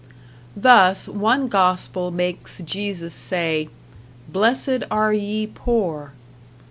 [0.57, 3.69] Thus, one gospel makes Jesus say:
[4.27, 6.13] "Blessed are ye poor."